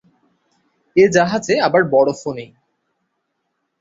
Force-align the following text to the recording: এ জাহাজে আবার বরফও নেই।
এ 0.95 1.05
জাহাজে 1.11 1.55
আবার 1.59 1.81
বরফও 1.89 2.31
নেই। 2.33 2.49